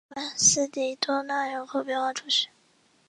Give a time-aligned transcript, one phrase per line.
[0.15, 2.47] 拉巴斯蒂多纳人口变化图示